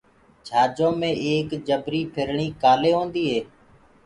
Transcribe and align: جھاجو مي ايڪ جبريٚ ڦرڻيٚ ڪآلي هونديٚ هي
جھاجو 0.45 0.89
مي 0.99 1.11
ايڪ 1.25 1.47
جبريٚ 1.67 2.11
ڦرڻيٚ 2.13 2.57
ڪآلي 2.61 2.91
هونديٚ 2.97 3.29
هي 3.31 3.39